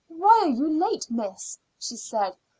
[0.07, 2.35] "Why are you late, miss?" she said.